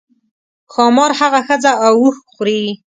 [0.73, 2.61] ښامار هغه ښځه او اوښ خوري.